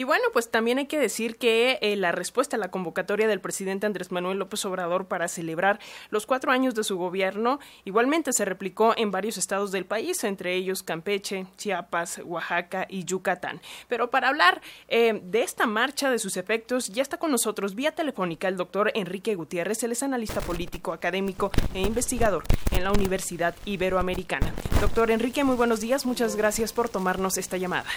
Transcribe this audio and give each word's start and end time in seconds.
Y 0.00 0.04
bueno, 0.04 0.26
pues 0.32 0.48
también 0.48 0.78
hay 0.78 0.86
que 0.86 0.96
decir 0.96 1.38
que 1.38 1.80
eh, 1.82 1.96
la 1.96 2.12
respuesta 2.12 2.54
a 2.54 2.60
la 2.60 2.70
convocatoria 2.70 3.26
del 3.26 3.40
presidente 3.40 3.84
Andrés 3.84 4.12
Manuel 4.12 4.38
López 4.38 4.64
Obrador 4.64 5.06
para 5.06 5.26
celebrar 5.26 5.80
los 6.10 6.24
cuatro 6.24 6.52
años 6.52 6.76
de 6.76 6.84
su 6.84 6.96
gobierno 6.96 7.58
igualmente 7.84 8.32
se 8.32 8.44
replicó 8.44 8.94
en 8.96 9.10
varios 9.10 9.38
estados 9.38 9.72
del 9.72 9.86
país, 9.86 10.22
entre 10.22 10.54
ellos 10.54 10.84
Campeche, 10.84 11.48
Chiapas, 11.56 12.20
Oaxaca 12.24 12.86
y 12.88 13.06
Yucatán. 13.06 13.60
Pero 13.88 14.08
para 14.08 14.28
hablar 14.28 14.62
eh, 14.86 15.20
de 15.20 15.42
esta 15.42 15.66
marcha, 15.66 16.12
de 16.12 16.20
sus 16.20 16.36
efectos, 16.36 16.90
ya 16.90 17.02
está 17.02 17.16
con 17.16 17.32
nosotros 17.32 17.74
vía 17.74 17.90
telefónica 17.90 18.46
el 18.46 18.56
doctor 18.56 18.92
Enrique 18.94 19.34
Gutiérrez, 19.34 19.82
él 19.82 19.90
es 19.90 20.04
analista 20.04 20.40
político, 20.40 20.92
académico 20.92 21.50
e 21.74 21.80
investigador 21.80 22.44
en 22.70 22.84
la 22.84 22.92
Universidad 22.92 23.56
Iberoamericana. 23.64 24.54
Doctor 24.80 25.10
Enrique, 25.10 25.42
muy 25.42 25.56
buenos 25.56 25.80
días, 25.80 26.06
muchas 26.06 26.36
gracias 26.36 26.72
por 26.72 26.88
tomarnos 26.88 27.36
esta 27.36 27.56
llamada. 27.56 27.88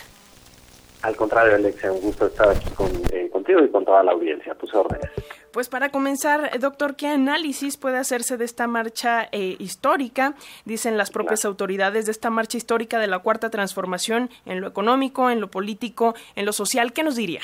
Al 1.03 1.15
contrario, 1.15 1.55
Alexia, 1.55 1.91
un 1.91 2.01
gusto 2.01 2.27
estar 2.27 2.49
aquí 2.49 2.69
eh, 3.11 3.29
contigo 3.31 3.63
y 3.63 3.69
con 3.69 3.83
toda 3.85 4.03
la 4.03 4.11
audiencia. 4.11 4.53
Tus 4.55 4.73
órdenes. 4.75 5.09
Pues 5.51 5.67
para 5.67 5.89
comenzar, 5.89 6.59
doctor, 6.59 6.95
¿qué 6.95 7.07
análisis 7.07 7.75
puede 7.75 7.97
hacerse 7.97 8.37
de 8.37 8.45
esta 8.45 8.67
marcha 8.67 9.27
eh, 9.31 9.55
histórica? 9.59 10.35
Dicen 10.63 10.97
las 10.97 11.11
propias 11.11 11.43
autoridades 11.43 12.05
de 12.05 12.11
esta 12.11 12.29
marcha 12.29 12.57
histórica 12.57 12.99
de 12.99 13.07
la 13.07 13.19
cuarta 13.19 13.49
transformación 13.49 14.29
en 14.45 14.61
lo 14.61 14.67
económico, 14.67 15.29
en 15.29 15.41
lo 15.41 15.49
político, 15.49 16.13
en 16.35 16.45
lo 16.45 16.53
social. 16.53 16.93
¿Qué 16.93 17.03
nos 17.03 17.15
diría? 17.15 17.41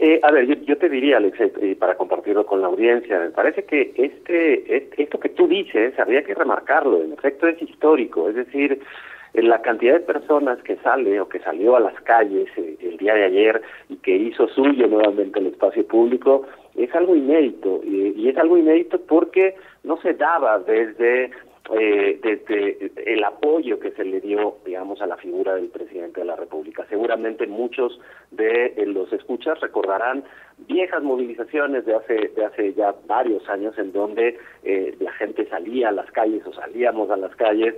Eh, 0.00 0.18
a 0.22 0.32
ver, 0.32 0.46
yo, 0.66 0.76
te 0.76 0.88
diría, 0.88 1.18
Alexia, 1.18 1.48
para 1.78 1.94
compartirlo 1.94 2.44
con 2.44 2.60
la 2.60 2.66
audiencia, 2.66 3.20
me 3.20 3.30
parece 3.30 3.64
que 3.64 3.92
este, 3.94 4.90
esto 5.00 5.20
que 5.20 5.28
tú 5.28 5.46
dices 5.46 5.96
habría 5.98 6.24
que 6.24 6.34
remarcarlo. 6.34 7.02
En 7.04 7.12
efecto, 7.12 7.46
es 7.46 7.62
histórico. 7.62 8.28
Es 8.28 8.34
decir, 8.34 8.82
la 9.34 9.62
cantidad 9.62 9.94
de 9.94 10.00
personas 10.00 10.62
que 10.62 10.76
sale 10.76 11.20
o 11.20 11.28
que 11.28 11.38
salió 11.40 11.76
a 11.76 11.80
las 11.80 11.98
calles 12.02 12.48
eh, 12.56 12.76
el 12.80 12.98
día 12.98 13.14
de 13.14 13.24
ayer 13.24 13.62
y 13.88 13.96
que 13.96 14.14
hizo 14.14 14.46
suyo 14.48 14.86
nuevamente 14.86 15.38
el 15.38 15.46
espacio 15.46 15.86
público 15.86 16.46
es 16.76 16.94
algo 16.94 17.16
inédito 17.16 17.80
y, 17.84 18.28
es 18.28 18.36
algo 18.36 18.58
inédito 18.58 19.00
porque 19.00 19.54
no 19.84 19.96
se 19.98 20.14
daba 20.14 20.58
desde 20.58 21.30
eh, 21.70 22.18
desde 22.20 22.90
el 23.06 23.22
apoyo 23.22 23.78
que 23.78 23.92
se 23.92 24.04
le 24.04 24.20
dio, 24.20 24.56
digamos, 24.66 25.00
a 25.00 25.06
la 25.06 25.16
figura 25.16 25.54
del 25.54 25.68
presidente 25.68 26.20
de 26.20 26.26
la 26.26 26.34
República. 26.34 26.84
Seguramente 26.90 27.46
muchos 27.46 28.00
de 28.32 28.74
los 28.86 29.12
escuchas 29.12 29.60
recordarán 29.60 30.24
viejas 30.66 31.02
movilizaciones 31.04 31.86
de 31.86 31.94
hace 31.94 32.28
de 32.34 32.44
hace 32.44 32.74
ya 32.74 32.94
varios 33.06 33.48
años 33.48 33.78
en 33.78 33.92
donde 33.92 34.38
eh, 34.64 34.96
la 34.98 35.12
gente 35.12 35.46
salía 35.48 35.90
a 35.90 35.92
las 35.92 36.10
calles 36.10 36.44
o 36.46 36.52
salíamos 36.52 37.10
a 37.10 37.16
las 37.16 37.34
calles 37.36 37.74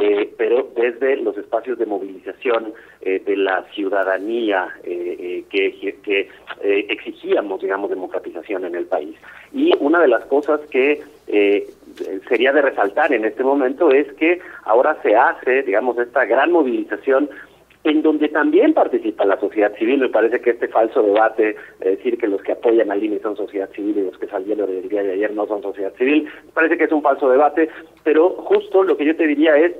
eh, 0.00 0.32
pero 0.38 0.68
desde 0.76 1.16
los 1.16 1.36
espacios 1.36 1.78
de 1.78 1.86
movilización 1.86 2.72
eh, 3.00 3.20
de 3.26 3.36
la 3.36 3.64
ciudadanía 3.74 4.68
que, 4.84 5.96
que 6.02 6.28
exigíamos 6.62 7.60
digamos 7.60 7.90
democratización 7.90 8.64
en 8.64 8.74
el 8.74 8.86
país 8.86 9.16
y 9.52 9.72
una 9.80 10.00
de 10.00 10.08
las 10.08 10.24
cosas 10.26 10.60
que 10.70 11.02
sería 12.28 12.52
de 12.52 12.62
resaltar 12.62 13.12
en 13.12 13.24
este 13.24 13.42
momento 13.42 13.90
es 13.90 14.12
que 14.14 14.40
ahora 14.64 14.96
se 15.02 15.16
hace 15.16 15.62
digamos 15.62 15.98
esta 15.98 16.24
gran 16.24 16.52
movilización 16.52 17.28
en 17.84 18.02
donde 18.02 18.28
también 18.28 18.74
participa 18.74 19.24
la 19.24 19.38
sociedad 19.40 19.74
civil. 19.76 20.00
Me 20.00 20.08
parece 20.08 20.40
que 20.40 20.50
este 20.50 20.68
falso 20.68 21.02
debate, 21.02 21.56
de 21.80 21.90
decir 21.90 22.18
que 22.18 22.26
los 22.26 22.42
que 22.42 22.52
apoyan 22.52 22.90
al 22.90 23.02
INE 23.02 23.20
son 23.20 23.36
sociedad 23.36 23.70
civil 23.70 23.98
y 23.98 24.04
los 24.04 24.18
que 24.18 24.26
salieron 24.26 24.68
el 24.68 24.88
día 24.88 25.02
de 25.02 25.12
ayer 25.12 25.32
no 25.32 25.46
son 25.46 25.62
sociedad 25.62 25.92
civil, 25.94 26.28
parece 26.54 26.76
que 26.76 26.84
es 26.84 26.92
un 26.92 27.02
falso 27.02 27.30
debate, 27.30 27.68
pero 28.04 28.30
justo 28.30 28.82
lo 28.82 28.96
que 28.96 29.04
yo 29.04 29.16
te 29.16 29.26
diría 29.26 29.56
es 29.56 29.72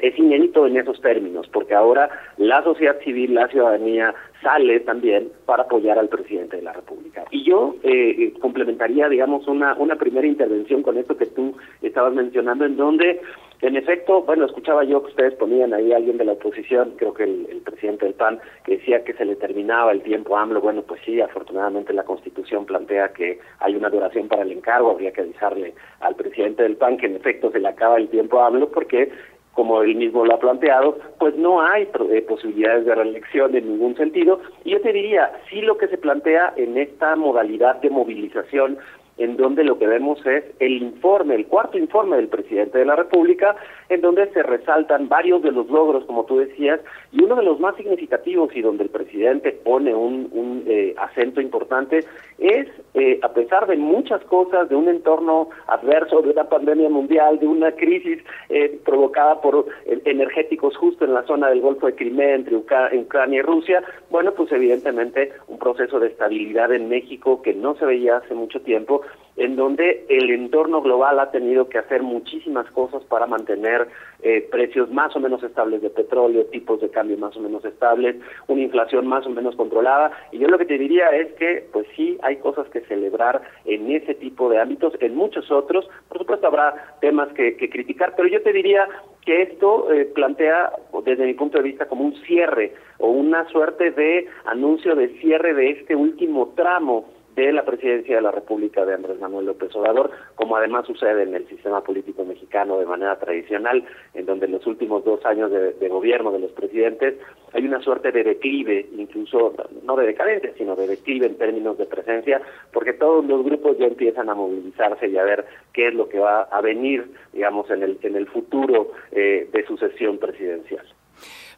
es 0.00 0.18
inédito 0.18 0.66
en 0.66 0.76
esos 0.76 1.00
términos, 1.00 1.48
porque 1.52 1.74
ahora 1.74 2.08
la 2.36 2.62
sociedad 2.62 2.98
civil, 3.00 3.34
la 3.34 3.48
ciudadanía, 3.48 4.14
sale 4.42 4.80
también 4.80 5.30
para 5.46 5.64
apoyar 5.64 5.98
al 5.98 6.08
presidente 6.08 6.56
de 6.56 6.62
la 6.62 6.72
República. 6.72 7.24
Y 7.30 7.44
yo 7.44 7.76
eh, 7.82 8.32
complementaría, 8.40 9.08
digamos, 9.08 9.46
una, 9.46 9.74
una 9.74 9.96
primera 9.96 10.26
intervención 10.26 10.82
con 10.82 10.96
esto 10.96 11.16
que 11.16 11.26
tú 11.26 11.56
estabas 11.82 12.14
mencionando, 12.14 12.64
en 12.64 12.76
donde 12.76 13.20
en 13.62 13.76
efecto, 13.76 14.22
bueno, 14.22 14.46
escuchaba 14.46 14.84
yo 14.84 15.02
que 15.02 15.10
ustedes 15.10 15.34
ponían 15.34 15.74
ahí 15.74 15.92
a 15.92 15.96
alguien 15.96 16.16
de 16.16 16.24
la 16.24 16.32
oposición, 16.32 16.94
creo 16.96 17.12
que 17.12 17.24
el, 17.24 17.60
presidente 17.62 18.06
del 18.06 18.14
PAN, 18.14 18.40
que 18.64 18.78
decía 18.78 19.04
que 19.04 19.12
se 19.12 19.24
le 19.24 19.36
terminaba 19.36 19.92
el 19.92 20.02
tiempo 20.02 20.36
a 20.36 20.42
AMLO. 20.42 20.62
Bueno, 20.62 20.82
pues 20.82 21.00
sí, 21.04 21.20
afortunadamente 21.20 21.92
la 21.92 22.04
Constitución 22.04 22.64
plantea 22.64 23.12
que 23.12 23.38
hay 23.58 23.76
una 23.76 23.90
duración 23.90 24.28
para 24.28 24.42
el 24.42 24.52
encargo. 24.52 24.90
Habría 24.90 25.12
que 25.12 25.20
avisarle 25.20 25.74
al 26.00 26.14
presidente 26.14 26.62
del 26.62 26.76
PAN 26.76 26.96
que 26.96 27.06
en 27.06 27.16
efecto 27.16 27.50
se 27.50 27.60
le 27.60 27.68
acaba 27.68 27.98
el 27.98 28.08
tiempo 28.08 28.40
a 28.40 28.46
AMLO 28.46 28.70
porque 28.70 29.12
como 29.54 29.82
él 29.82 29.96
mismo 29.96 30.24
lo 30.24 30.34
ha 30.34 30.38
planteado, 30.38 30.98
pues 31.18 31.36
no 31.36 31.60
hay 31.60 31.88
eh, 32.10 32.22
posibilidades 32.22 32.86
de 32.86 32.94
reelección 32.94 33.54
en 33.54 33.72
ningún 33.72 33.96
sentido. 33.96 34.40
Y 34.64 34.70
yo 34.70 34.80
te 34.80 34.92
diría, 34.92 35.32
sí 35.48 35.60
lo 35.60 35.76
que 35.76 35.88
se 35.88 35.98
plantea 35.98 36.54
en 36.56 36.78
esta 36.78 37.16
modalidad 37.16 37.76
de 37.76 37.90
movilización 37.90 38.78
en 39.20 39.36
donde 39.36 39.64
lo 39.64 39.78
que 39.78 39.86
vemos 39.86 40.24
es 40.24 40.44
el 40.60 40.82
informe, 40.82 41.34
el 41.34 41.46
cuarto 41.46 41.76
informe 41.76 42.16
del 42.16 42.28
presidente 42.28 42.78
de 42.78 42.86
la 42.86 42.96
República, 42.96 43.54
en 43.90 44.00
donde 44.00 44.30
se 44.32 44.42
resaltan 44.42 45.10
varios 45.10 45.42
de 45.42 45.52
los 45.52 45.68
logros, 45.68 46.06
como 46.06 46.24
tú 46.24 46.38
decías, 46.38 46.80
y 47.12 47.22
uno 47.22 47.36
de 47.36 47.42
los 47.42 47.60
más 47.60 47.76
significativos 47.76 48.48
y 48.56 48.62
donde 48.62 48.84
el 48.84 48.88
presidente 48.88 49.52
pone 49.52 49.94
un, 49.94 50.64
eh, 50.66 50.94
acento 50.96 51.42
importante 51.42 52.02
es, 52.38 52.66
eh, 53.00 53.18
a 53.22 53.30
pesar 53.30 53.66
de 53.66 53.76
muchas 53.78 54.22
cosas, 54.24 54.68
de 54.68 54.76
un 54.76 54.86
entorno 54.86 55.48
adverso, 55.68 56.20
de 56.20 56.30
una 56.30 56.44
pandemia 56.44 56.90
mundial, 56.90 57.38
de 57.38 57.46
una 57.46 57.72
crisis 57.72 58.18
eh, 58.50 58.78
provocada 58.84 59.40
por 59.40 59.64
energéticos 59.86 60.76
justo 60.76 61.06
en 61.06 61.14
la 61.14 61.22
zona 61.22 61.48
del 61.48 61.62
Golfo 61.62 61.86
de 61.86 61.94
Crimea 61.94 62.34
entre 62.34 62.56
Ucrania 62.56 63.38
y 63.38 63.42
Rusia, 63.42 63.82
bueno, 64.10 64.32
pues 64.32 64.52
evidentemente 64.52 65.32
un 65.48 65.58
proceso 65.58 65.98
de 65.98 66.08
estabilidad 66.08 66.72
en 66.74 66.90
México 66.90 67.40
que 67.40 67.54
no 67.54 67.74
se 67.76 67.86
veía 67.86 68.18
hace 68.18 68.34
mucho 68.34 68.60
tiempo 68.60 69.00
en 69.40 69.56
donde 69.56 70.04
el 70.10 70.30
entorno 70.30 70.82
global 70.82 71.18
ha 71.18 71.30
tenido 71.30 71.70
que 71.70 71.78
hacer 71.78 72.02
muchísimas 72.02 72.70
cosas 72.72 73.02
para 73.04 73.26
mantener 73.26 73.88
eh, 74.22 74.46
precios 74.50 74.90
más 74.90 75.16
o 75.16 75.20
menos 75.20 75.42
estables 75.42 75.80
de 75.80 75.88
petróleo, 75.88 76.44
tipos 76.52 76.78
de 76.82 76.90
cambio 76.90 77.16
más 77.16 77.34
o 77.38 77.40
menos 77.40 77.64
estables, 77.64 78.16
una 78.48 78.60
inflación 78.60 79.06
más 79.06 79.24
o 79.24 79.30
menos 79.30 79.56
controlada. 79.56 80.12
Y 80.30 80.40
yo 80.40 80.48
lo 80.48 80.58
que 80.58 80.66
te 80.66 80.76
diría 80.76 81.08
es 81.08 81.32
que, 81.36 81.66
pues 81.72 81.86
sí, 81.96 82.18
hay 82.22 82.36
cosas 82.36 82.68
que 82.68 82.82
celebrar 82.82 83.40
en 83.64 83.90
ese 83.90 84.14
tipo 84.14 84.50
de 84.50 84.60
ámbitos, 84.60 84.92
en 85.00 85.16
muchos 85.16 85.50
otros. 85.50 85.88
Por 86.10 86.18
supuesto, 86.18 86.46
habrá 86.46 86.98
temas 87.00 87.32
que, 87.32 87.56
criticar, 87.56 88.12
pero 88.16 88.28
yo 88.28 88.42
te 88.42 88.52
diría 88.52 88.86
que 89.24 89.40
esto 89.40 89.90
eh, 89.90 90.04
plantea, 90.04 90.70
desde 91.02 91.24
mi 91.24 91.32
punto 91.32 91.56
de 91.56 91.64
vista, 91.64 91.88
como 91.88 92.04
un 92.04 92.14
cierre 92.26 92.74
o 92.98 93.08
una 93.08 93.48
suerte 93.48 93.90
de 93.90 94.28
anuncio 94.44 94.94
de 94.94 95.08
cierre 95.20 95.54
de 95.54 95.70
este 95.70 95.96
último 95.96 96.52
tramo 96.54 97.06
de 97.34 97.52
la 97.52 97.64
presidencia 97.64 98.16
de 98.16 98.22
la 98.22 98.30
República 98.30 98.84
de 98.84 98.94
Andrés 98.94 99.18
Manuel 99.20 99.46
López 99.46 99.74
Obrador, 99.74 100.10
como 100.34 100.56
además 100.56 100.86
sucede 100.86 101.22
en 101.22 101.34
el 101.34 101.46
sistema 101.48 101.82
político 101.82 102.24
mexicano 102.24 102.78
de 102.78 102.86
manera 102.86 103.18
tradicional, 103.18 103.84
en 104.14 104.26
donde 104.26 104.46
en 104.46 104.52
los 104.52 104.66
últimos 104.66 105.04
dos 105.04 105.24
años 105.24 105.50
de, 105.50 105.88
gobierno 105.88 106.30
de 106.32 106.38
los 106.38 106.52
presidentes 106.52 107.16
hay 107.52 107.64
una 107.64 107.80
suerte 107.80 108.12
de 108.12 108.22
declive, 108.22 108.86
incluso 108.96 109.54
no 109.82 109.96
de 109.96 110.06
decadencia, 110.06 110.52
sino 110.56 110.76
de 110.76 110.86
declive 110.86 111.26
en 111.26 111.36
términos 111.36 111.76
de 111.78 111.86
presencia, 111.86 112.40
porque 112.72 112.92
todos 112.92 113.24
los 113.24 113.44
grupos 113.44 113.76
ya 113.78 113.86
empiezan 113.86 114.28
a 114.28 114.34
movilizarse 114.34 115.08
y 115.08 115.16
a 115.16 115.24
ver 115.24 115.44
qué 115.72 115.88
es 115.88 115.94
lo 115.94 116.08
que 116.08 116.18
va 116.18 116.42
a 116.42 116.60
venir, 116.60 117.10
digamos, 117.32 117.70
en 117.70 117.82
el, 117.82 117.98
en 118.02 118.16
el 118.16 118.26
futuro 118.28 118.92
eh, 119.10 119.48
de 119.52 119.66
sucesión 119.66 120.18
presidencial. 120.18 120.86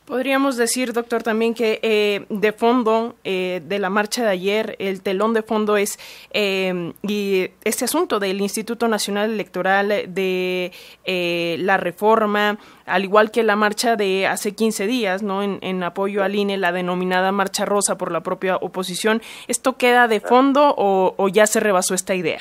Podríamos 0.05 0.57
decir, 0.57 0.93
doctor, 0.93 1.23
también 1.23 1.55
que 1.55 1.79
eh, 1.83 2.27
de 2.29 2.53
fondo 2.53 3.15
eh, 3.23 3.63
de 3.65 3.79
la 3.79 3.89
marcha 3.89 4.25
de 4.25 4.31
ayer, 4.31 4.75
el 4.81 5.01
telón 5.01 5.33
de 5.33 5.43
fondo 5.43 5.77
es 5.77 5.97
eh, 6.33 6.93
y 7.03 7.51
este 7.63 7.85
asunto 7.85 8.19
del 8.19 8.41
Instituto 8.41 8.89
Nacional 8.89 9.31
Electoral, 9.31 10.13
de 10.13 10.73
la 11.07 11.77
reforma, 11.77 12.59
al 12.85 13.05
igual 13.05 13.31
que 13.31 13.45
la 13.45 13.55
marcha 13.55 13.95
de 13.95 14.27
hace 14.27 14.57
15 14.57 14.89
días, 14.89 15.23
¿no? 15.23 15.43
En, 15.43 15.61
en, 15.63 15.85
apoyo 15.85 16.25
al 16.25 16.35
INE, 16.35 16.57
la 16.57 16.73
denominada 16.73 17.31
Marcha 17.31 17.65
Rosa 17.65 17.97
por 17.97 18.11
la 18.11 18.23
propia 18.23 18.57
oposición. 18.57 19.23
¿Esto 19.47 19.77
queda 19.77 20.09
de 20.09 20.19
fondo 20.19 20.75
o, 20.77 21.15
o 21.17 21.29
ya 21.29 21.47
se 21.47 21.61
rebasó 21.61 21.95
esta 21.95 22.17
idea? 22.17 22.41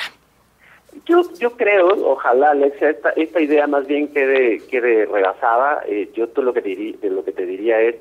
Yo, 1.05 1.21
yo 1.39 1.51
creo, 1.51 1.87
ojalá, 1.87 2.51
Alexa, 2.51 2.89
esta, 2.89 3.09
esta 3.11 3.41
idea 3.41 3.65
más 3.67 3.87
bien 3.87 4.09
quede, 4.09 4.59
quede 4.67 5.05
rebasada. 5.05 5.83
Eh, 5.87 6.09
yo 6.13 6.27
todo 6.29 6.45
lo 6.45 6.53
que, 6.53 6.61
diría, 6.61 6.97
de 7.01 7.09
lo 7.09 7.23
que 7.23 7.31
te 7.31 7.45
diría 7.45 7.79
es, 7.81 7.95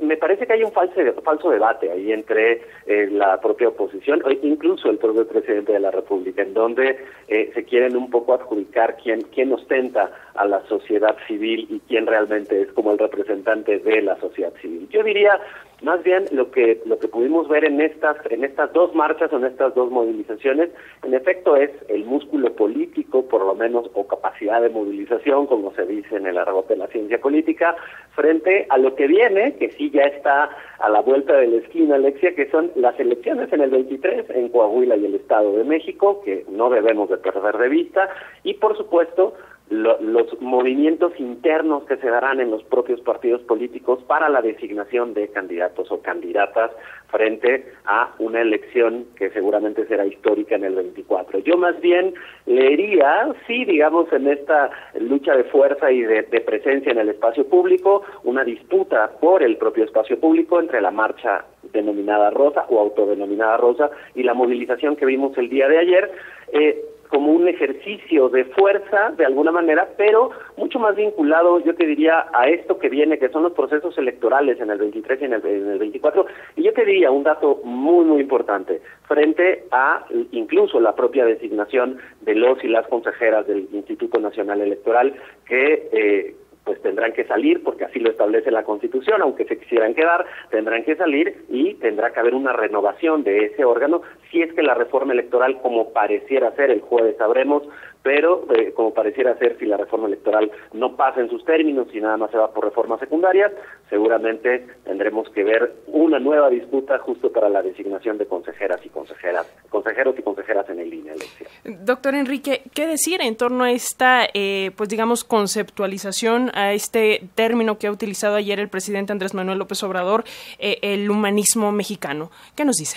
me 0.00 0.16
parece 0.16 0.46
que 0.46 0.54
hay 0.54 0.64
un 0.64 0.72
falso, 0.72 1.00
falso 1.22 1.50
debate 1.50 1.90
ahí 1.90 2.12
entre 2.12 2.62
eh, 2.86 3.08
la 3.10 3.40
propia 3.40 3.68
oposición, 3.68 4.22
o 4.24 4.30
incluso 4.30 4.90
el 4.90 4.98
propio 4.98 5.26
presidente 5.26 5.72
de 5.72 5.80
la 5.80 5.90
República, 5.90 6.42
en 6.42 6.54
donde 6.54 6.98
se 7.28 7.64
quieren 7.64 7.96
un 7.96 8.10
poco 8.10 8.34
adjudicar 8.34 8.96
quién, 9.02 9.22
quién 9.34 9.52
ostenta 9.52 10.10
a 10.34 10.46
la 10.46 10.64
sociedad 10.66 11.16
civil 11.26 11.66
y 11.68 11.80
quién 11.80 12.06
realmente 12.06 12.62
es 12.62 12.72
como 12.72 12.92
el 12.92 12.98
representante 12.98 13.78
de 13.78 14.02
la 14.02 14.18
sociedad 14.18 14.52
civil. 14.60 14.88
Yo 14.90 15.02
diría 15.02 15.38
Más 15.82 16.02
bien 16.02 16.24
lo 16.32 16.50
que 16.50 16.80
lo 16.86 16.98
que 16.98 17.06
pudimos 17.06 17.48
ver 17.48 17.64
en 17.64 17.80
estas 17.80 18.16
en 18.30 18.42
estas 18.42 18.72
dos 18.72 18.94
marchas, 18.96 19.32
en 19.32 19.44
estas 19.44 19.74
dos 19.76 19.90
movilizaciones, 19.92 20.70
en 21.04 21.14
efecto 21.14 21.54
es 21.54 21.70
el 21.88 22.04
músculo 22.04 22.52
político, 22.54 23.28
por 23.28 23.44
lo 23.44 23.54
menos, 23.54 23.88
o 23.94 24.06
capacidad 24.06 24.60
de 24.60 24.70
movilización, 24.70 25.46
como 25.46 25.72
se 25.74 25.86
dice 25.86 26.16
en 26.16 26.26
el 26.26 26.36
argot 26.36 26.66
de 26.66 26.76
la 26.76 26.88
ciencia 26.88 27.20
política, 27.20 27.76
frente 28.16 28.66
a 28.70 28.78
lo 28.78 28.96
que 28.96 29.06
viene, 29.06 29.54
que 29.58 29.70
sí 29.72 29.90
ya 29.90 30.02
está 30.02 30.50
a 30.78 30.88
la 30.88 31.00
vuelta 31.00 31.34
de 31.34 31.48
la 31.48 31.56
esquina, 31.56 31.96
Alexia, 31.96 32.34
que 32.34 32.50
son 32.50 32.70
las 32.76 32.98
elecciones 32.98 33.52
en 33.52 33.60
el 33.60 33.70
23 33.70 34.30
en 34.30 34.48
Coahuila 34.48 34.96
y 34.96 35.06
el 35.06 35.14
Estado 35.16 35.52
de 35.56 35.64
México, 35.64 36.22
que 36.24 36.44
no 36.48 36.70
debemos 36.70 37.10
de 37.10 37.18
perder 37.18 37.58
de 37.58 37.68
vista, 37.68 38.08
y 38.44 38.54
por 38.54 38.76
supuesto 38.76 39.34
los 39.70 40.40
movimientos 40.40 41.12
internos 41.18 41.84
que 41.84 41.96
se 41.98 42.08
darán 42.08 42.40
en 42.40 42.50
los 42.50 42.62
propios 42.64 43.00
partidos 43.00 43.42
políticos 43.42 44.02
para 44.06 44.28
la 44.28 44.40
designación 44.40 45.12
de 45.12 45.28
candidatos 45.28 45.90
o 45.90 46.00
candidatas 46.00 46.70
frente 47.10 47.72
a 47.84 48.14
una 48.18 48.40
elección 48.40 49.06
que 49.16 49.30
seguramente 49.30 49.86
será 49.86 50.06
histórica 50.06 50.56
en 50.56 50.64
el 50.64 50.74
24. 50.74 51.40
Yo 51.40 51.56
más 51.56 51.78
bien 51.80 52.14
leería, 52.46 53.34
sí, 53.46 53.64
digamos, 53.64 54.12
en 54.12 54.28
esta 54.28 54.70
lucha 55.00 55.36
de 55.36 55.44
fuerza 55.44 55.90
y 55.90 56.02
de, 56.02 56.22
de 56.22 56.40
presencia 56.40 56.92
en 56.92 56.98
el 56.98 57.10
espacio 57.10 57.46
público, 57.46 58.02
una 58.24 58.44
disputa 58.44 59.10
por 59.20 59.42
el 59.42 59.56
propio 59.56 59.84
espacio 59.84 60.18
público 60.18 60.60
entre 60.60 60.80
la 60.80 60.90
marcha 60.90 61.44
denominada 61.72 62.30
rosa 62.30 62.64
o 62.68 62.80
autodenominada 62.80 63.56
rosa 63.56 63.90
y 64.14 64.22
la 64.22 64.34
movilización 64.34 64.96
que 64.96 65.06
vimos 65.06 65.36
el 65.36 65.48
día 65.48 65.68
de 65.68 65.78
ayer. 65.78 66.10
Eh, 66.52 66.84
como 67.08 67.32
un 67.32 67.48
ejercicio 67.48 68.28
de 68.28 68.44
fuerza, 68.46 69.10
de 69.16 69.24
alguna 69.24 69.50
manera, 69.50 69.88
pero 69.96 70.30
mucho 70.56 70.78
más 70.78 70.96
vinculado, 70.96 71.60
yo 71.60 71.74
te 71.74 71.86
diría, 71.86 72.26
a 72.32 72.48
esto 72.48 72.78
que 72.78 72.88
viene, 72.88 73.18
que 73.18 73.28
son 73.28 73.42
los 73.42 73.52
procesos 73.52 73.96
electorales 73.98 74.60
en 74.60 74.70
el 74.70 74.78
23 74.78 75.22
y 75.22 75.24
en 75.24 75.32
el, 75.34 75.46
en 75.46 75.70
el 75.70 75.78
24. 75.78 76.26
Y 76.56 76.62
yo 76.62 76.72
te 76.72 76.84
diría 76.84 77.10
un 77.10 77.24
dato 77.24 77.60
muy, 77.64 78.04
muy 78.04 78.20
importante, 78.20 78.80
frente 79.06 79.64
a 79.70 80.06
incluso 80.32 80.80
la 80.80 80.94
propia 80.94 81.24
designación 81.24 81.98
de 82.22 82.34
los 82.34 82.62
y 82.62 82.68
las 82.68 82.86
consejeras 82.88 83.46
del 83.46 83.68
Instituto 83.72 84.20
Nacional 84.20 84.60
Electoral, 84.60 85.14
que... 85.46 85.88
Eh, 85.92 86.34
pues 86.68 86.82
tendrán 86.82 87.14
que 87.14 87.24
salir, 87.24 87.62
porque 87.62 87.86
así 87.86 87.98
lo 87.98 88.10
establece 88.10 88.50
la 88.50 88.62
Constitución, 88.62 89.22
aunque 89.22 89.46
se 89.46 89.58
quisieran 89.58 89.94
quedar, 89.94 90.26
tendrán 90.50 90.84
que 90.84 90.96
salir 90.96 91.46
y 91.48 91.72
tendrá 91.76 92.12
que 92.12 92.20
haber 92.20 92.34
una 92.34 92.52
renovación 92.52 93.24
de 93.24 93.46
ese 93.46 93.64
órgano, 93.64 94.02
si 94.30 94.42
es 94.42 94.52
que 94.52 94.62
la 94.62 94.74
reforma 94.74 95.14
electoral, 95.14 95.62
como 95.62 95.94
pareciera 95.94 96.54
ser, 96.56 96.70
el 96.70 96.82
jueves 96.82 97.16
sabremos, 97.16 97.62
pero 98.08 98.46
eh, 98.54 98.72
como 98.72 98.94
pareciera 98.94 99.36
ser, 99.36 99.58
si 99.58 99.66
la 99.66 99.76
reforma 99.76 100.06
electoral 100.06 100.50
no 100.72 100.96
pasa 100.96 101.20
en 101.20 101.28
sus 101.28 101.44
términos 101.44 101.88
y 101.92 102.00
nada 102.00 102.16
más 102.16 102.30
se 102.30 102.38
va 102.38 102.50
por 102.54 102.64
reformas 102.64 103.00
secundarias, 103.00 103.52
seguramente 103.90 104.66
tendremos 104.84 105.28
que 105.28 105.44
ver 105.44 105.74
una 105.88 106.18
nueva 106.18 106.48
disputa 106.48 106.98
justo 107.00 107.30
para 107.30 107.50
la 107.50 107.60
designación 107.60 108.16
de 108.16 108.24
consejeras 108.24 108.80
y 108.82 108.88
consejeras, 108.88 109.46
consejeros 109.68 110.18
y 110.18 110.22
consejeras 110.22 110.66
en 110.70 110.78
el 110.80 110.90
elección. 110.90 111.50
Doctor 111.84 112.14
Enrique, 112.14 112.62
¿qué 112.72 112.86
decir 112.86 113.20
en 113.20 113.36
torno 113.36 113.64
a 113.64 113.72
esta, 113.72 114.26
eh, 114.32 114.70
pues 114.74 114.88
digamos, 114.88 115.22
conceptualización, 115.22 116.50
a 116.54 116.72
este 116.72 117.28
término 117.34 117.76
que 117.76 117.88
ha 117.88 117.92
utilizado 117.92 118.36
ayer 118.36 118.58
el 118.58 118.70
presidente 118.70 119.12
Andrés 119.12 119.34
Manuel 119.34 119.58
López 119.58 119.82
Obrador, 119.82 120.24
eh, 120.58 120.78
el 120.80 121.10
humanismo 121.10 121.72
mexicano? 121.72 122.30
¿Qué 122.56 122.64
nos 122.64 122.76
dice? 122.76 122.96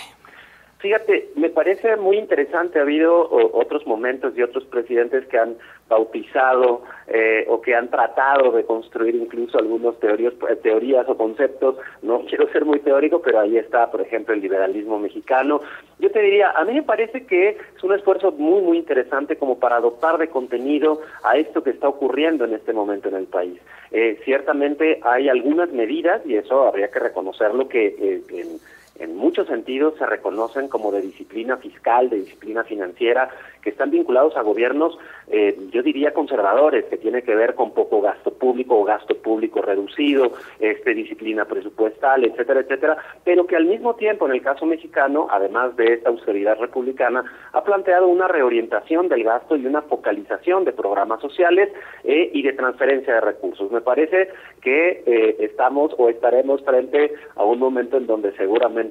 Fíjate, 0.81 1.29
me 1.35 1.49
parece 1.49 1.95
muy 1.95 2.17
interesante, 2.17 2.79
ha 2.79 2.81
habido 2.81 3.29
otros 3.53 3.85
momentos 3.85 4.33
y 4.35 4.41
otros 4.41 4.65
presidentes 4.65 5.27
que 5.27 5.37
han 5.37 5.55
bautizado 5.87 6.81
eh, 7.07 7.45
o 7.47 7.61
que 7.61 7.75
han 7.75 7.89
tratado 7.89 8.51
de 8.51 8.65
construir 8.65 9.13
incluso 9.13 9.59
algunos 9.59 9.99
teorías, 9.99 10.33
eh, 10.49 10.55
teorías 10.55 11.07
o 11.07 11.15
conceptos, 11.15 11.75
no 12.01 12.21
quiero 12.27 12.51
ser 12.51 12.65
muy 12.65 12.79
teórico, 12.79 13.21
pero 13.21 13.41
ahí 13.41 13.57
está, 13.57 13.91
por 13.91 14.01
ejemplo, 14.01 14.33
el 14.33 14.41
liberalismo 14.41 14.97
mexicano. 14.97 15.61
Yo 15.99 16.09
te 16.09 16.19
diría, 16.19 16.49
a 16.49 16.65
mí 16.65 16.73
me 16.73 16.83
parece 16.83 17.27
que 17.27 17.49
es 17.49 17.83
un 17.83 17.93
esfuerzo 17.93 18.31
muy, 18.31 18.61
muy 18.61 18.77
interesante 18.79 19.35
como 19.35 19.59
para 19.59 19.75
adoptar 19.75 20.17
de 20.17 20.29
contenido 20.29 21.01
a 21.21 21.37
esto 21.37 21.61
que 21.61 21.69
está 21.69 21.89
ocurriendo 21.89 22.45
en 22.45 22.55
este 22.55 22.73
momento 22.73 23.07
en 23.09 23.15
el 23.17 23.25
país. 23.25 23.61
Eh, 23.91 24.19
ciertamente 24.25 24.99
hay 25.03 25.29
algunas 25.29 25.71
medidas, 25.71 26.25
y 26.25 26.37
eso 26.37 26.67
habría 26.67 26.89
que 26.89 26.99
reconocerlo, 26.99 27.67
que 27.67 28.23
en 28.29 28.59
en 29.01 29.15
muchos 29.15 29.47
sentidos 29.47 29.95
se 29.97 30.05
reconocen 30.05 30.67
como 30.67 30.91
de 30.91 31.01
disciplina 31.01 31.57
fiscal, 31.57 32.09
de 32.09 32.17
disciplina 32.17 32.63
financiera, 32.63 33.29
que 33.61 33.71
están 33.71 33.91
vinculados 33.91 34.35
a 34.37 34.41
gobiernos, 34.41 34.97
eh, 35.27 35.55
yo 35.71 35.83
diría 35.83 36.13
conservadores, 36.13 36.85
que 36.85 36.97
tiene 36.97 37.21
que 37.23 37.35
ver 37.35 37.55
con 37.55 37.73
poco 37.73 38.01
gasto 38.01 38.31
público 38.33 38.79
o 38.79 38.83
gasto 38.83 39.15
público 39.17 39.61
reducido, 39.61 40.33
este 40.59 40.93
disciplina 40.93 41.45
presupuestal, 41.45 42.25
etcétera, 42.25 42.61
etcétera, 42.61 42.97
pero 43.23 43.45
que 43.45 43.55
al 43.55 43.65
mismo 43.65 43.95
tiempo, 43.95 44.25
en 44.25 44.33
el 44.33 44.41
caso 44.41 44.65
mexicano, 44.65 45.27
además 45.29 45.75
de 45.75 45.93
esta 45.93 46.09
austeridad 46.09 46.57
republicana, 46.59 47.23
ha 47.53 47.63
planteado 47.63 48.07
una 48.07 48.27
reorientación 48.27 49.07
del 49.07 49.23
gasto 49.23 49.55
y 49.55 49.65
una 49.65 49.81
focalización 49.83 50.65
de 50.65 50.73
programas 50.73 51.21
sociales 51.21 51.69
eh, 52.03 52.29
y 52.33 52.41
de 52.41 52.53
transferencia 52.53 53.15
de 53.15 53.21
recursos. 53.21 53.71
Me 53.71 53.81
parece 53.81 54.29
que 54.61 55.03
eh, 55.05 55.35
estamos 55.39 55.93
o 55.97 56.09
estaremos 56.09 56.63
frente 56.63 57.13
a 57.35 57.43
un 57.43 57.59
momento 57.59 57.97
en 57.97 58.07
donde 58.07 58.31
seguramente 58.35 58.90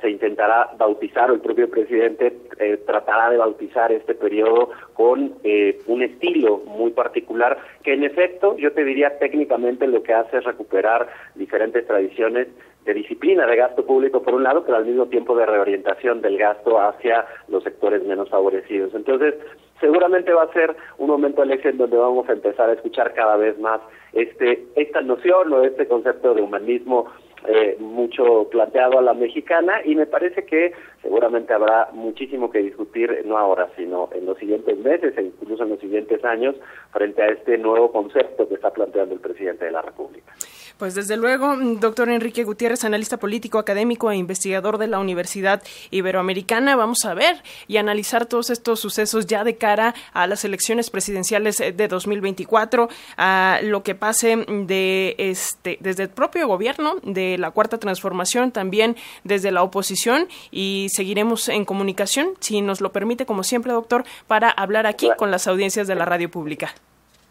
se 0.00 0.10
intentará 0.10 0.70
bautizar, 0.78 1.30
o 1.30 1.34
el 1.34 1.40
propio 1.40 1.70
presidente 1.70 2.36
eh, 2.58 2.76
tratará 2.86 3.30
de 3.30 3.38
bautizar 3.38 3.90
este 3.92 4.14
periodo 4.14 4.70
con 4.94 5.34
eh, 5.42 5.78
un 5.86 6.02
estilo 6.02 6.58
muy 6.66 6.90
particular, 6.90 7.58
que 7.82 7.94
en 7.94 8.04
efecto 8.04 8.56
yo 8.58 8.72
te 8.72 8.84
diría 8.84 9.18
técnicamente 9.18 9.86
lo 9.86 10.02
que 10.02 10.12
hace 10.12 10.38
es 10.38 10.44
recuperar 10.44 11.08
diferentes 11.34 11.86
tradiciones 11.86 12.48
de 12.84 12.94
disciplina 12.94 13.46
de 13.46 13.56
gasto 13.56 13.84
público 13.84 14.22
por 14.22 14.34
un 14.34 14.44
lado, 14.44 14.64
pero 14.64 14.76
al 14.76 14.86
mismo 14.86 15.06
tiempo 15.06 15.34
de 15.34 15.46
reorientación 15.46 16.20
del 16.20 16.38
gasto 16.38 16.80
hacia 16.80 17.26
los 17.48 17.64
sectores 17.64 18.04
menos 18.04 18.28
favorecidos. 18.28 18.94
Entonces, 18.94 19.34
seguramente 19.80 20.32
va 20.32 20.44
a 20.44 20.52
ser 20.52 20.76
un 20.98 21.08
momento, 21.08 21.42
Alex, 21.42 21.64
en 21.64 21.78
donde 21.78 21.96
vamos 21.96 22.28
a 22.28 22.32
empezar 22.32 22.70
a 22.70 22.74
escuchar 22.74 23.12
cada 23.14 23.36
vez 23.36 23.58
más 23.58 23.80
este 24.12 24.64
esta 24.76 25.00
noción 25.00 25.52
o 25.52 25.62
este 25.62 25.86
concepto 25.86 26.32
de 26.32 26.42
humanismo 26.42 27.06
eh, 27.48 27.76
mucho 27.80 28.48
planteado 28.50 28.98
a 28.98 29.02
la 29.02 29.14
mexicana 29.14 29.80
y 29.84 29.94
me 29.94 30.06
parece 30.06 30.44
que 30.44 30.72
seguramente 31.02 31.52
habrá 31.52 31.88
muchísimo 31.92 32.50
que 32.50 32.58
discutir, 32.58 33.22
no 33.24 33.38
ahora, 33.38 33.68
sino 33.76 34.08
en 34.12 34.26
los 34.26 34.38
siguientes 34.38 34.76
meses 34.78 35.16
e 35.16 35.22
incluso 35.22 35.62
en 35.62 35.70
los 35.70 35.80
siguientes 35.80 36.24
años 36.24 36.56
frente 36.92 37.22
a 37.22 37.28
este 37.28 37.58
nuevo 37.58 37.92
concepto 37.92 38.48
que 38.48 38.54
está 38.54 38.70
planteando 38.70 39.14
el 39.14 39.20
presidente 39.20 39.64
de 39.64 39.70
la 39.70 39.82
República. 39.82 40.32
Pues 40.78 40.94
desde 40.94 41.16
luego, 41.16 41.56
doctor 41.56 42.10
Enrique 42.10 42.44
Gutiérrez, 42.44 42.84
analista 42.84 43.16
político, 43.16 43.58
académico 43.58 44.10
e 44.10 44.16
investigador 44.16 44.76
de 44.76 44.88
la 44.88 44.98
Universidad 44.98 45.62
Iberoamericana, 45.90 46.76
vamos 46.76 47.06
a 47.06 47.14
ver 47.14 47.42
y 47.66 47.78
analizar 47.78 48.26
todos 48.26 48.50
estos 48.50 48.80
sucesos 48.80 49.26
ya 49.26 49.42
de 49.42 49.56
cara 49.56 49.94
a 50.12 50.26
las 50.26 50.44
elecciones 50.44 50.90
presidenciales 50.90 51.56
de 51.56 51.88
2024, 51.88 52.90
a 53.16 53.60
lo 53.62 53.82
que 53.82 53.94
pase 53.94 54.36
de 54.36 55.14
este 55.16 55.78
desde 55.80 56.02
el 56.02 56.08
propio 56.10 56.46
gobierno 56.46 56.96
de 57.02 57.38
la 57.38 57.52
cuarta 57.52 57.78
transformación, 57.78 58.52
también 58.52 58.96
desde 59.24 59.52
la 59.52 59.62
oposición 59.62 60.28
y 60.50 60.88
seguiremos 60.90 61.48
en 61.48 61.64
comunicación, 61.64 62.34
si 62.40 62.60
nos 62.60 62.82
lo 62.82 62.92
permite, 62.92 63.24
como 63.24 63.44
siempre, 63.44 63.72
doctor, 63.72 64.04
para 64.26 64.50
hablar 64.50 64.86
aquí 64.86 65.08
con 65.16 65.30
las 65.30 65.46
audiencias 65.46 65.86
de 65.86 65.94
la 65.94 66.04
radio 66.04 66.30
pública. 66.30 66.74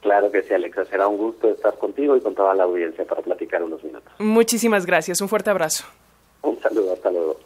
Claro 0.05 0.31
que 0.31 0.43
sí, 0.43 0.53
Alexa. 0.53 0.85
Será 0.85 1.07
un 1.07 1.17
gusto 1.17 1.49
estar 1.49 1.79
contigo 1.79 2.15
y 2.15 2.21
con 2.21 2.35
toda 2.35 2.53
la 2.53 2.65
audiencia 2.65 3.03
para 3.05 3.23
platicar 3.23 3.63
unos 3.63 3.83
minutos. 3.83 4.13
Muchísimas 4.19 4.85
gracias. 4.85 5.19
Un 5.19 5.27
fuerte 5.27 5.49
abrazo. 5.49 5.83
Un 6.43 6.59
saludo. 6.59 6.93
Hasta 6.93 7.09
luego. 7.09 7.39